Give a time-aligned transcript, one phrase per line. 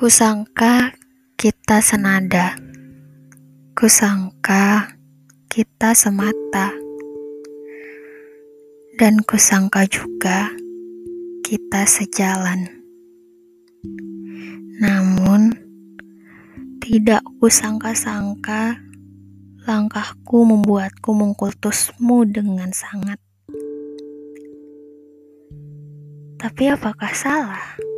[0.00, 0.96] Kusangka
[1.36, 2.56] kita senada,
[3.76, 4.96] kusangka
[5.52, 6.72] kita semata,
[8.96, 10.48] dan kusangka juga
[11.44, 12.64] kita sejalan.
[14.80, 15.52] Namun,
[16.80, 18.80] tidak kusangka-sangka
[19.68, 23.20] langkahku membuatku mengkultusmu dengan sangat.
[26.40, 27.89] Tapi apakah salah?